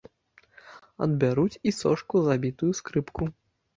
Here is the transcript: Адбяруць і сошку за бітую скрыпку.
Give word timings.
Адбяруць 1.05 1.59
і 1.73 1.75
сошку 1.81 2.15
за 2.29 2.35
бітую 2.47 2.73
скрыпку. 2.81 3.23